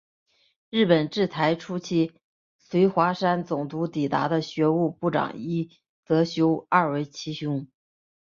[0.71, 2.11] 日本治台初期
[2.57, 5.69] 随桦山总督抵台的学务部长伊
[6.05, 7.67] 泽修二为其兄。